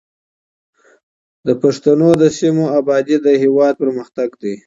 د 1.47 1.49
پښتنو 1.61 2.09
د 2.21 2.23
سیمو 2.39 2.65
ابادي 2.79 3.17
د 3.25 3.27
هېواد 3.43 3.73
پرمختګ 3.81 4.29
دی. 4.43 4.55